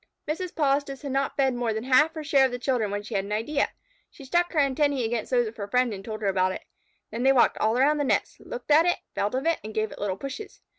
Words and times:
Mrs. 0.27 0.55
Polistes 0.55 1.03
had 1.03 1.11
not 1.11 1.37
fed 1.37 1.53
more 1.53 1.73
than 1.73 1.83
half 1.83 2.15
her 2.15 2.23
share 2.23 2.47
of 2.51 2.59
children 2.59 2.89
when 2.89 3.03
she 3.03 3.13
had 3.13 3.23
an 3.23 3.31
idea. 3.31 3.69
She 4.09 4.25
struck 4.25 4.51
her 4.51 4.59
antennæ 4.59 5.05
against 5.05 5.29
those 5.29 5.45
of 5.45 5.57
her 5.57 5.67
friend 5.67 5.93
and 5.93 6.03
told 6.03 6.21
her 6.23 6.27
about 6.27 6.53
it. 6.53 6.65
Then 7.11 7.21
they 7.21 7.31
walked 7.31 7.59
all 7.59 7.77
around 7.77 7.97
the 7.99 8.03
nest, 8.03 8.39
looked 8.39 8.71
at 8.71 8.87
it, 8.87 8.97
felt 9.13 9.35
of 9.35 9.45
it, 9.45 9.59
and 9.63 9.75
gave 9.75 9.91
it 9.91 9.99
little 9.99 10.17
pushes. 10.17 10.61